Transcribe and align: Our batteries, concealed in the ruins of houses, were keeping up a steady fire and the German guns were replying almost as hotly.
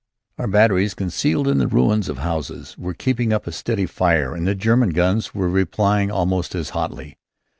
Our 0.39 0.47
batteries, 0.47 0.95
concealed 0.95 1.47
in 1.47 1.59
the 1.59 1.67
ruins 1.67 2.09
of 2.09 2.17
houses, 2.17 2.75
were 2.75 2.95
keeping 2.95 3.31
up 3.31 3.45
a 3.45 3.51
steady 3.51 3.85
fire 3.85 4.33
and 4.33 4.47
the 4.47 4.55
German 4.55 4.93
guns 4.93 5.35
were 5.35 5.47
replying 5.47 6.09
almost 6.09 6.55
as 6.55 6.71
hotly. 6.71 7.19